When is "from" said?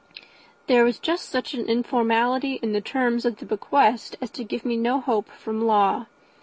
5.29-5.63